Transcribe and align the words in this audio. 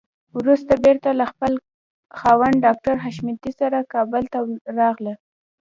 وروسته 0.39 0.73
بېرته 0.83 1.09
له 1.19 1.25
خپل 1.31 1.51
خاوند 2.19 2.55
ډاکټر 2.65 2.95
حشمتي 3.05 3.51
سره 3.59 3.87
کابل 3.93 4.23
ته 4.33 4.39
راغله. 4.79 5.13